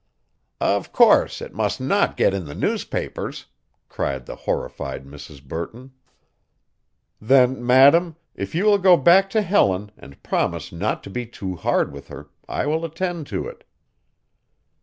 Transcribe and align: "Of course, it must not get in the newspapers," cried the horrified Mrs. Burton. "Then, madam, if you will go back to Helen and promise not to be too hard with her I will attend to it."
"Of 0.59 0.91
course, 0.91 1.43
it 1.43 1.53
must 1.53 1.79
not 1.79 2.17
get 2.17 2.33
in 2.33 2.45
the 2.45 2.55
newspapers," 2.55 3.45
cried 3.87 4.25
the 4.25 4.35
horrified 4.35 5.05
Mrs. 5.05 5.43
Burton. 5.47 5.91
"Then, 7.21 7.63
madam, 7.63 8.15
if 8.33 8.55
you 8.55 8.65
will 8.65 8.79
go 8.79 8.97
back 8.97 9.29
to 9.29 9.43
Helen 9.43 9.91
and 9.95 10.23
promise 10.23 10.71
not 10.71 11.03
to 11.03 11.11
be 11.11 11.27
too 11.27 11.55
hard 11.55 11.91
with 11.91 12.07
her 12.07 12.31
I 12.49 12.65
will 12.65 12.83
attend 12.83 13.27
to 13.27 13.47
it." 13.47 13.63